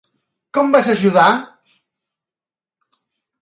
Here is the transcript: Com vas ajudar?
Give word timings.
Com 0.57 0.71
vas 0.75 0.89
ajudar? 0.93 1.27